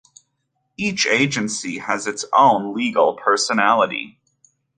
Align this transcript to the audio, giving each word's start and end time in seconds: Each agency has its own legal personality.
Each 0.77 1.05
agency 1.05 1.77
has 1.77 2.07
its 2.07 2.25
own 2.33 2.73
legal 2.73 3.15
personality. 3.17 4.19